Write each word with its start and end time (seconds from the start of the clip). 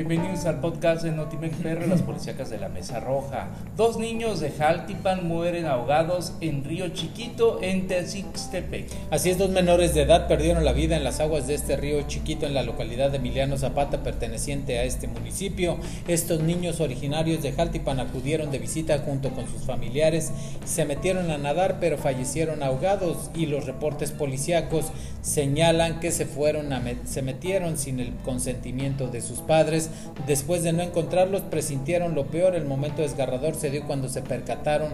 Bienvenidos 0.00 0.46
al 0.46 0.60
podcast 0.60 1.02
de 1.02 1.10
Notimex 1.12 1.56
PR, 1.58 1.86
las 1.86 2.00
policíacas 2.00 2.48
de 2.48 2.56
la 2.56 2.70
Mesa 2.70 3.00
Roja. 3.00 3.50
Dos 3.76 3.98
niños 3.98 4.40
de 4.40 4.50
Jaltipan 4.50 5.28
mueren 5.28 5.66
ahogados 5.66 6.32
en 6.40 6.64
Río 6.64 6.88
Chiquito, 6.88 7.58
en 7.60 7.86
Tezixtepec. 7.86 8.88
Así 9.10 9.28
es, 9.28 9.36
dos 9.36 9.50
menores 9.50 9.92
de 9.92 10.00
edad 10.00 10.26
perdieron 10.26 10.64
la 10.64 10.72
vida 10.72 10.96
en 10.96 11.04
las 11.04 11.20
aguas 11.20 11.46
de 11.46 11.52
este 11.52 11.76
río 11.76 12.00
Chiquito 12.08 12.46
en 12.46 12.54
la 12.54 12.62
localidad 12.62 13.10
de 13.10 13.18
Emiliano 13.18 13.58
Zapata, 13.58 14.02
perteneciente 14.02 14.78
a 14.78 14.84
este 14.84 15.06
municipio. 15.06 15.76
Estos 16.08 16.40
niños 16.40 16.80
originarios 16.80 17.42
de 17.42 17.52
Jaltipan 17.52 18.00
acudieron 18.00 18.50
de 18.50 18.58
visita 18.58 19.00
junto 19.00 19.28
con 19.32 19.46
sus 19.48 19.64
familiares, 19.66 20.32
se 20.64 20.86
metieron 20.86 21.30
a 21.30 21.36
nadar 21.36 21.76
pero 21.78 21.98
fallecieron 21.98 22.62
ahogados 22.62 23.30
y 23.34 23.44
los 23.44 23.66
reportes 23.66 24.12
policíacos 24.12 24.86
señalan 25.20 26.00
que 26.00 26.10
se 26.10 26.24
fueron 26.24 26.72
a 26.72 26.80
se 27.04 27.20
metieron 27.20 27.76
sin 27.76 28.00
el 28.00 28.14
consentimiento 28.24 29.08
de 29.08 29.20
sus 29.20 29.40
padres 29.40 29.89
después 30.26 30.62
de 30.62 30.72
no 30.72 30.82
encontrarlos, 30.82 31.42
presintieron 31.42 32.14
lo 32.14 32.26
peor. 32.26 32.54
El 32.54 32.64
momento 32.64 33.02
desgarrador 33.02 33.54
se 33.54 33.70
dio 33.70 33.86
cuando 33.86 34.08
se 34.08 34.22
percataron 34.22 34.90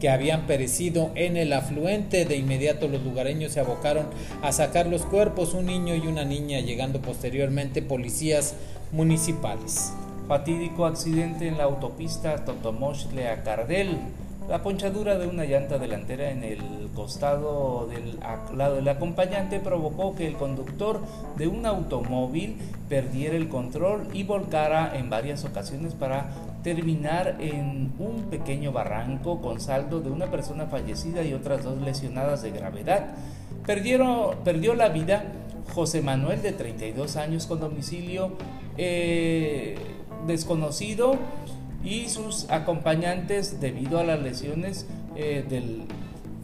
que 0.00 0.08
habían 0.08 0.46
perecido 0.46 1.10
en 1.14 1.36
el 1.36 1.52
afluente. 1.52 2.24
De 2.24 2.36
inmediato 2.36 2.88
los 2.88 3.02
lugareños 3.02 3.52
se 3.52 3.60
abocaron 3.60 4.06
a 4.42 4.52
sacar 4.52 4.86
los 4.86 5.02
cuerpos, 5.02 5.54
un 5.54 5.66
niño 5.66 5.94
y 5.94 6.06
una 6.06 6.24
niña, 6.24 6.60
llegando 6.60 7.00
posteriormente 7.00 7.82
policías 7.82 8.54
municipales. 8.92 9.92
Fatídico 10.28 10.86
accidente 10.86 11.48
en 11.48 11.58
la 11.58 11.64
autopista 11.64 12.44
Totomochtle 12.44 13.28
a 13.28 13.42
Cardel. 13.42 13.98
La 14.50 14.64
ponchadura 14.64 15.16
de 15.16 15.28
una 15.28 15.44
llanta 15.44 15.78
delantera 15.78 16.32
en 16.32 16.42
el 16.42 16.58
costado 16.92 17.86
del 17.86 18.18
lado 18.58 18.74
del 18.74 18.88
acompañante 18.88 19.60
provocó 19.60 20.16
que 20.16 20.26
el 20.26 20.34
conductor 20.34 21.00
de 21.36 21.46
un 21.46 21.66
automóvil 21.66 22.56
perdiera 22.88 23.36
el 23.36 23.48
control 23.48 24.08
y 24.12 24.24
volcara 24.24 24.98
en 24.98 25.08
varias 25.08 25.44
ocasiones 25.44 25.94
para 25.94 26.30
terminar 26.64 27.36
en 27.38 27.92
un 28.00 28.24
pequeño 28.28 28.72
barranco 28.72 29.40
con 29.40 29.60
saldo 29.60 30.00
de 30.00 30.10
una 30.10 30.32
persona 30.32 30.66
fallecida 30.66 31.22
y 31.22 31.32
otras 31.32 31.62
dos 31.62 31.80
lesionadas 31.80 32.42
de 32.42 32.50
gravedad. 32.50 33.06
Perdió 33.64 34.74
la 34.74 34.88
vida 34.88 35.26
José 35.76 36.02
Manuel 36.02 36.42
de 36.42 36.50
32 36.50 37.14
años 37.14 37.46
con 37.46 37.60
domicilio 37.60 38.32
eh, 38.76 39.76
desconocido 40.26 41.16
y 41.82 42.08
sus 42.08 42.50
acompañantes 42.50 43.60
debido 43.60 43.98
a 43.98 44.04
las 44.04 44.20
lesiones 44.20 44.86
eh, 45.16 45.44
del 45.48 45.84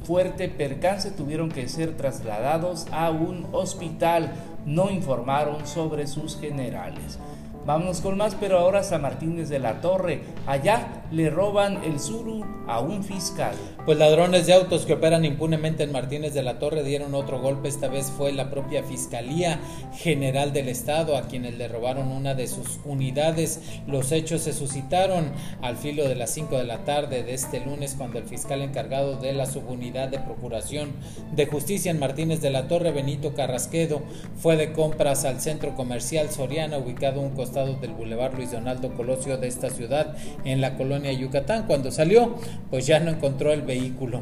fuerte 0.05 0.49
percance 0.49 1.11
tuvieron 1.11 1.51
que 1.51 1.69
ser 1.69 1.97
trasladados 1.97 2.87
a 2.93 3.11
un 3.11 3.47
hospital. 3.53 4.33
No 4.65 4.91
informaron 4.91 5.67
sobre 5.67 6.07
sus 6.07 6.39
generales. 6.39 7.19
Vámonos 7.67 8.01
con 8.01 8.17
más, 8.17 8.37
pero 8.37 8.61
ahora 8.61 8.85
San 8.85 9.03
Martínez 9.03 9.49
de 9.49 9.59
la 9.59 9.81
Torre. 9.81 10.21
Allá 10.47 11.03
le 11.11 11.31
roban 11.31 11.83
el 11.83 11.99
suru 11.99 12.45
a 12.69 12.79
un 12.79 13.03
fiscal. 13.03 13.57
Pues 13.85 13.99
ladrones 13.99 14.47
de 14.47 14.55
autos 14.55 14.87
que 14.87 14.93
operan 14.93 15.25
impunemente 15.25 15.83
en 15.83 15.91
Martínez 15.91 16.33
de 16.33 16.45
la 16.45 16.61
Torre 16.61 16.85
dieron 16.85 17.13
otro 17.17 17.41
golpe. 17.41 17.69
Esta 17.69 17.89
vez 17.89 18.13
fue 18.17 18.33
la 18.33 18.51
propia 18.51 18.85
Fiscalía 18.85 19.59
General 19.95 20.53
del 20.53 20.69
Estado 20.69 21.17
a 21.17 21.23
quienes 21.23 21.59
le 21.59 21.67
robaron 21.67 22.13
una 22.13 22.35
de 22.35 22.47
sus 22.47 22.79
unidades. 22.85 23.61
Los 23.89 24.13
hechos 24.13 24.43
se 24.43 24.53
suscitaron 24.53 25.33
al 25.61 25.77
filo 25.77 26.09
de 26.09 26.15
las 26.15 26.31
5 26.31 26.59
de 26.59 26.65
la 26.65 26.85
tarde 26.85 27.25
de 27.25 27.35
este 27.35 27.59
lunes 27.59 27.97
cuando 27.99 28.19
el 28.19 28.27
fiscal 28.27 28.63
encargado 28.63 29.17
de 29.17 29.33
la 29.33 29.47
subunidad 29.47 30.09
de 30.09 30.21
Procuración 30.21 30.93
de 31.35 31.47
Justicia 31.47 31.91
en 31.91 31.99
Martínez 31.99 32.41
de 32.41 32.51
la 32.51 32.69
Torre, 32.69 32.93
Benito 32.93 33.35
Carrasquedo, 33.35 34.03
fue 34.37 34.57
de 34.57 34.73
compras 34.73 35.25
al 35.25 35.41
centro 35.41 35.75
comercial 35.75 36.31
Soriana 36.31 36.79
ubicado 36.79 37.21
un 37.21 37.31
costado 37.31 37.56
del 37.65 37.93
Boulevard 37.93 38.35
Luis 38.35 38.53
Donaldo 38.53 38.95
Colosio 38.95 39.39
de 39.39 39.49
esta 39.49 39.71
ciudad 39.71 40.15
en 40.45 40.61
la 40.61 40.77
colonia 40.77 41.11
Yucatán. 41.13 41.67
Cuando 41.67 41.91
salió, 41.91 42.35
pues 42.71 42.87
ya 42.87 43.01
no 43.01 43.11
encontró 43.11 43.53
el 43.53 43.63
vehículo. 43.63 44.21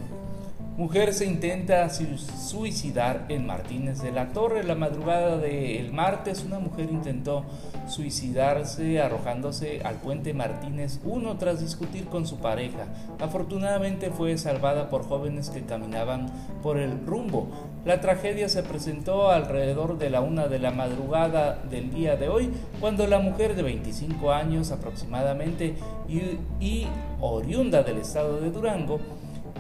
Mujer 0.77 1.15
se 1.15 1.25
intenta 1.25 1.89
suicidar 1.89 3.27
en 3.29 3.47
Martínez 3.47 4.03
de 4.03 4.11
la 4.11 4.31
Torre. 4.31 4.65
La 4.65 4.75
madrugada 4.75 5.39
del 5.39 5.93
martes, 5.93 6.43
una 6.45 6.59
mujer 6.59 6.89
intentó 6.91 7.45
suicidarse 7.87 9.01
arrojándose 9.01 9.83
al 9.85 9.95
puente 10.01 10.35
Martínez 10.35 10.99
1 11.05 11.37
tras 11.37 11.61
discutir 11.61 12.07
con 12.07 12.27
su 12.27 12.39
pareja. 12.39 12.87
Afortunadamente 13.21 14.11
fue 14.11 14.37
salvada 14.37 14.89
por 14.89 15.07
jóvenes 15.07 15.49
que 15.49 15.63
caminaban 15.63 16.27
por 16.61 16.77
el 16.77 17.07
rumbo. 17.07 17.47
La 17.85 18.01
tragedia 18.01 18.49
se 18.49 18.65
presentó 18.65 19.31
alrededor 19.31 19.97
de 19.97 20.11
la 20.11 20.23
una 20.23 20.49
de 20.49 20.59
la 20.59 20.73
madrugada 20.73 21.63
del 21.71 21.93
día 21.95 22.17
de 22.17 22.29
hoy, 22.29 22.51
cuando 22.81 23.07
la 23.07 23.21
mujer 23.21 23.55
de 23.55 23.63
25 23.63 24.33
años 24.33 24.73
aproximadamente 24.73 25.77
y, 26.09 26.19
y 26.59 26.89
oriunda 27.21 27.85
del 27.85 27.99
estado 27.99 28.41
de 28.41 28.51
Durango 28.51 28.99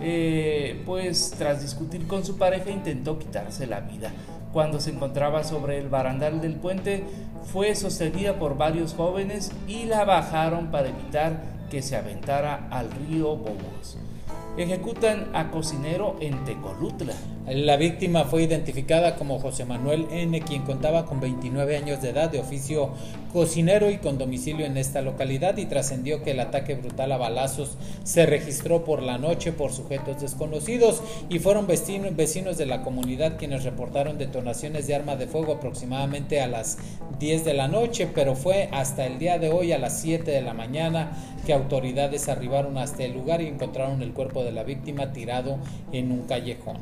eh, 0.06 0.82
pues 0.84 1.34
tras 1.38 1.62
discutir 1.62 2.06
con 2.06 2.26
su 2.26 2.36
pareja 2.36 2.70
intentó 2.70 3.18
quitarse 3.18 3.66
la 3.66 3.80
vida. 3.80 4.12
Cuando 4.52 4.78
se 4.78 4.90
encontraba 4.90 5.44
sobre 5.44 5.78
el 5.78 5.88
barandal 5.88 6.42
del 6.42 6.56
puente, 6.56 7.04
fue 7.52 7.74
sostenida 7.74 8.38
por 8.38 8.56
varios 8.58 8.94
jóvenes 8.94 9.50
y 9.66 9.84
la 9.84 10.04
bajaron 10.04 10.70
para 10.70 10.88
evitar 10.88 11.42
que 11.70 11.80
se 11.80 11.96
aventara 11.96 12.68
al 12.70 12.90
río 12.90 13.34
Bobos. 13.36 13.96
Ejecutan 14.58 15.30
a 15.34 15.50
cocinero 15.50 16.16
en 16.20 16.44
Tecolutla. 16.44 17.14
La 17.46 17.76
víctima 17.76 18.24
fue 18.24 18.44
identificada 18.44 19.16
como 19.16 19.38
José 19.38 19.66
Manuel 19.66 20.06
N., 20.10 20.40
quien 20.40 20.62
contaba 20.62 21.04
con 21.04 21.20
29 21.20 21.76
años 21.76 22.00
de 22.00 22.08
edad, 22.08 22.30
de 22.30 22.40
oficio 22.40 22.92
cocinero 23.34 23.90
y 23.90 23.98
con 23.98 24.16
domicilio 24.16 24.64
en 24.64 24.78
esta 24.78 25.02
localidad, 25.02 25.58
y 25.58 25.66
trascendió 25.66 26.22
que 26.22 26.30
el 26.30 26.40
ataque 26.40 26.74
brutal 26.74 27.12
a 27.12 27.18
balazos 27.18 27.76
se 28.02 28.24
registró 28.24 28.82
por 28.86 29.02
la 29.02 29.18
noche 29.18 29.52
por 29.52 29.72
sujetos 29.72 30.22
desconocidos 30.22 31.02
y 31.28 31.38
fueron 31.38 31.66
vecinos, 31.66 32.56
de 32.56 32.64
la 32.64 32.82
comunidad 32.82 33.36
quienes 33.36 33.62
reportaron 33.62 34.16
detonaciones 34.16 34.86
de 34.86 34.94
arma 34.94 35.16
de 35.16 35.26
fuego 35.26 35.52
aproximadamente 35.52 36.40
a 36.40 36.46
las 36.46 36.78
10 37.18 37.44
de 37.44 37.52
la 37.52 37.68
noche, 37.68 38.08
pero 38.14 38.36
fue 38.36 38.70
hasta 38.72 39.04
el 39.04 39.18
día 39.18 39.38
de 39.38 39.50
hoy 39.50 39.72
a 39.72 39.78
las 39.78 40.00
7 40.00 40.30
de 40.30 40.40
la 40.40 40.54
mañana 40.54 41.12
que 41.44 41.52
autoridades 41.52 42.30
arribaron 42.30 42.78
hasta 42.78 43.04
el 43.04 43.12
lugar 43.12 43.42
y 43.42 43.48
encontraron 43.48 44.00
el 44.00 44.14
cuerpo 44.14 44.44
de 44.44 44.52
la 44.52 44.62
víctima 44.62 45.12
tirado 45.12 45.58
en 45.92 46.10
un 46.10 46.22
callejón 46.22 46.78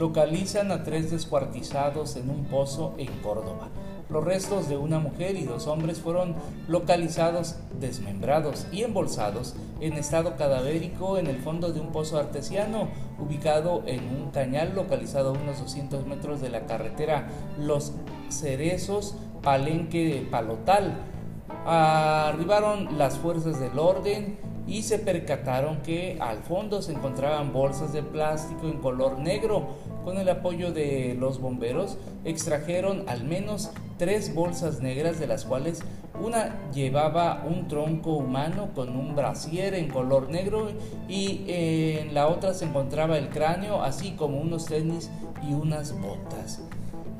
localizan 0.00 0.72
a 0.72 0.82
tres 0.82 1.10
descuartizados 1.10 2.16
en 2.16 2.30
un 2.30 2.46
pozo 2.46 2.94
en 2.96 3.12
Córdoba. 3.18 3.68
Los 4.08 4.24
restos 4.24 4.66
de 4.66 4.78
una 4.78 4.98
mujer 4.98 5.36
y 5.36 5.44
dos 5.44 5.66
hombres 5.66 6.00
fueron 6.00 6.36
localizados 6.68 7.56
desmembrados 7.78 8.66
y 8.72 8.82
embolsados 8.82 9.54
en 9.78 9.92
estado 9.92 10.36
cadavérico 10.36 11.18
en 11.18 11.26
el 11.26 11.36
fondo 11.36 11.70
de 11.74 11.80
un 11.80 11.92
pozo 11.92 12.18
artesiano 12.18 12.88
ubicado 13.18 13.82
en 13.84 14.00
un 14.08 14.30
cañal 14.30 14.74
localizado 14.74 15.34
a 15.34 15.38
unos 15.38 15.60
200 15.60 16.06
metros 16.06 16.40
de 16.40 16.48
la 16.48 16.64
carretera 16.64 17.28
Los 17.58 17.92
Cerezos, 18.30 19.16
Palenque 19.42 20.26
Palotal. 20.30 20.96
Arribaron 21.66 22.96
las 22.96 23.18
fuerzas 23.18 23.60
del 23.60 23.78
orden 23.78 24.38
y 24.70 24.84
se 24.84 25.00
percataron 25.00 25.82
que 25.82 26.16
al 26.20 26.38
fondo 26.44 26.80
se 26.80 26.92
encontraban 26.92 27.52
bolsas 27.52 27.92
de 27.92 28.04
plástico 28.04 28.68
en 28.68 28.78
color 28.78 29.18
negro. 29.18 29.66
Con 30.04 30.16
el 30.16 30.28
apoyo 30.28 30.72
de 30.72 31.16
los 31.18 31.40
bomberos 31.40 31.98
extrajeron 32.24 33.06
al 33.08 33.24
menos 33.24 33.70
tres 33.98 34.32
bolsas 34.32 34.80
negras 34.80 35.18
de 35.18 35.26
las 35.26 35.44
cuales 35.44 35.80
una 36.22 36.70
llevaba 36.72 37.44
un 37.46 37.66
tronco 37.66 38.12
humano 38.12 38.70
con 38.74 38.96
un 38.96 39.16
brasier 39.16 39.74
en 39.74 39.88
color 39.88 40.30
negro 40.30 40.68
y 41.08 41.44
en 41.48 42.14
la 42.14 42.28
otra 42.28 42.54
se 42.54 42.66
encontraba 42.66 43.18
el 43.18 43.28
cráneo 43.28 43.82
así 43.82 44.12
como 44.12 44.40
unos 44.40 44.66
tenis 44.66 45.10
y 45.46 45.52
unas 45.52 45.98
botas 46.00 46.62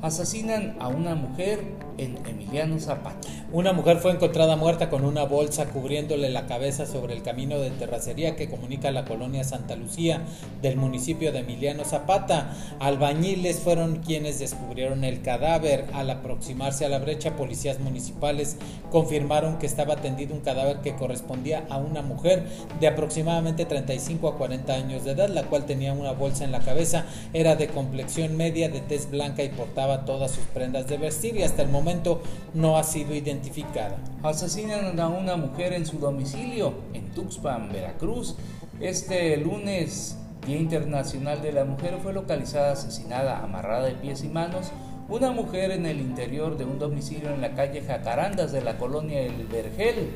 asesinan 0.01 0.75
a 0.79 0.87
una 0.87 1.15
mujer 1.15 1.59
en 1.97 2.17
Emiliano 2.25 2.79
Zapata. 2.79 3.27
Una 3.51 3.73
mujer 3.73 3.97
fue 3.97 4.11
encontrada 4.11 4.55
muerta 4.55 4.89
con 4.89 5.05
una 5.05 5.23
bolsa 5.23 5.65
cubriéndole 5.67 6.29
la 6.29 6.47
cabeza 6.47 6.85
sobre 6.85 7.13
el 7.13 7.21
camino 7.21 7.59
de 7.59 7.69
terracería 7.69 8.35
que 8.35 8.49
comunica 8.49 8.91
la 8.91 9.05
colonia 9.05 9.43
Santa 9.43 9.75
Lucía 9.75 10.21
del 10.61 10.77
municipio 10.77 11.31
de 11.31 11.39
Emiliano 11.39 11.83
Zapata. 11.83 12.55
Albañiles 12.79 13.59
fueron 13.59 13.97
quienes 13.97 14.39
descubrieron 14.39 15.03
el 15.03 15.21
cadáver. 15.21 15.85
Al 15.93 16.09
aproximarse 16.09 16.85
a 16.85 16.89
la 16.89 16.99
brecha, 16.99 17.35
policías 17.35 17.79
municipales 17.79 18.57
confirmaron 18.91 19.59
que 19.59 19.67
estaba 19.67 19.97
tendido 19.97 20.33
un 20.33 20.41
cadáver 20.41 20.77
que 20.77 20.95
correspondía 20.95 21.65
a 21.69 21.77
una 21.77 22.01
mujer 22.01 22.43
de 22.79 22.87
aproximadamente 22.87 23.65
35 23.65 24.27
a 24.27 24.37
40 24.37 24.73
años 24.73 25.03
de 25.03 25.11
edad, 25.11 25.29
la 25.29 25.43
cual 25.43 25.65
tenía 25.65 25.93
una 25.93 26.13
bolsa 26.13 26.45
en 26.45 26.51
la 26.51 26.59
cabeza, 26.59 27.05
era 27.33 27.55
de 27.55 27.67
complexión 27.67 28.37
media, 28.37 28.69
de 28.69 28.81
tez 28.81 29.09
blanca 29.11 29.43
y 29.43 29.49
portaba 29.49 29.90
todas 29.99 30.31
sus 30.31 30.45
prendas 30.45 30.87
de 30.87 30.97
vestir 30.97 31.35
y 31.37 31.43
hasta 31.43 31.61
el 31.61 31.69
momento 31.69 32.21
no 32.53 32.77
ha 32.77 32.83
sido 32.83 33.13
identificada. 33.13 33.97
Asesinan 34.23 34.99
a 34.99 35.07
una 35.09 35.35
mujer 35.35 35.73
en 35.73 35.85
su 35.85 35.99
domicilio 35.99 36.73
en 36.93 37.11
Tuxpan, 37.11 37.71
Veracruz. 37.71 38.35
Este 38.79 39.37
lunes, 39.37 40.17
Día 40.47 40.57
Internacional 40.57 41.41
de 41.41 41.51
la 41.51 41.65
Mujer, 41.65 41.99
fue 42.01 42.13
localizada 42.13 42.71
asesinada, 42.71 43.43
amarrada 43.43 43.85
de 43.85 43.93
pies 43.93 44.23
y 44.23 44.29
manos 44.29 44.71
una 45.11 45.31
mujer 45.31 45.71
en 45.71 45.85
el 45.85 45.99
interior 45.99 46.57
de 46.57 46.63
un 46.63 46.79
domicilio 46.79 47.33
en 47.33 47.41
la 47.41 47.53
calle 47.53 47.81
Jacarandas 47.81 48.53
de 48.53 48.61
la 48.61 48.77
colonia 48.77 49.19
El 49.19 49.45
Vergel, 49.45 50.09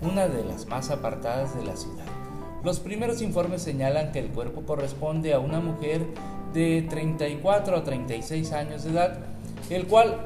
una 0.00 0.26
de 0.26 0.42
las 0.42 0.66
más 0.66 0.90
apartadas 0.90 1.54
de 1.54 1.64
la 1.64 1.76
ciudad. 1.76 2.17
Los 2.64 2.80
primeros 2.80 3.22
informes 3.22 3.62
señalan 3.62 4.10
que 4.10 4.18
el 4.18 4.28
cuerpo 4.28 4.62
corresponde 4.62 5.32
a 5.32 5.38
una 5.38 5.60
mujer 5.60 6.04
de 6.52 6.84
34 6.88 7.76
a 7.76 7.84
36 7.84 8.52
años 8.52 8.82
de 8.82 8.90
edad, 8.90 9.18
el 9.70 9.86
cual 9.86 10.18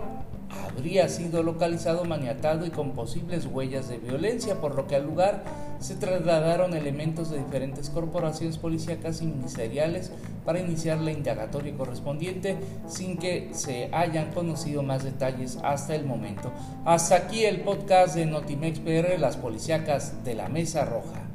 habría 0.74 1.08
sido 1.08 1.42
localizado 1.42 2.04
maniatado 2.04 2.64
y 2.64 2.70
con 2.70 2.92
posibles 2.92 3.46
huellas 3.46 3.88
de 3.88 3.98
violencia, 3.98 4.60
por 4.60 4.74
lo 4.74 4.86
que 4.86 4.96
al 4.96 5.04
lugar 5.04 5.44
se 5.78 5.94
trasladaron 5.96 6.74
elementos 6.74 7.30
de 7.30 7.38
diferentes 7.38 7.90
corporaciones 7.90 8.56
policíacas 8.56 9.20
y 9.20 9.26
ministeriales 9.26 10.10
para 10.44 10.60
iniciar 10.60 10.98
la 10.98 11.12
indagatoria 11.12 11.74
correspondiente 11.76 12.56
sin 12.86 13.18
que 13.18 13.50
se 13.52 13.90
hayan 13.92 14.30
conocido 14.32 14.82
más 14.82 15.04
detalles 15.04 15.58
hasta 15.62 15.94
el 15.94 16.06
momento. 16.06 16.50
Hasta 16.86 17.16
aquí 17.16 17.44
el 17.44 17.60
podcast 17.60 18.14
de 18.14 18.26
Notimex 18.26 18.78
PR, 18.78 19.18
las 19.18 19.36
policíacas 19.36 20.24
de 20.24 20.34
la 20.34 20.48
Mesa 20.48 20.84
Roja. 20.84 21.31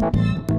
Thank 0.00 0.14
you. 0.16 0.49